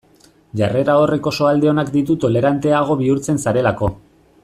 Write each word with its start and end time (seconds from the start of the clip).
Jarrera 0.61 0.95
horrek 1.01 1.29
oso 1.33 1.49
alde 1.51 1.69
onak 1.73 1.91
ditu 1.99 2.15
toleranteago 2.25 2.97
bihurtzen 3.05 3.43
zarelako. 3.47 3.93